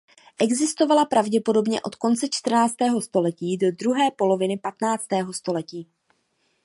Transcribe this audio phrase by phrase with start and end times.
[0.39, 5.87] Existovala pravděpodobně od konce čtrnáctého století do druhé poloviny patnáctého století.